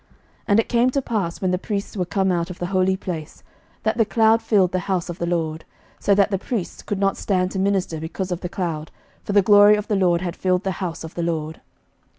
[0.01, 0.09] 11:008:010
[0.47, 3.43] And it came to pass, when the priests were come out of the holy place,
[3.83, 5.63] that the cloud filled the house of the LORD,
[5.99, 8.89] 11:008:011 So that the priests could not stand to minister because of the cloud:
[9.23, 11.61] for the glory of the LORD had filled the house of the LORD.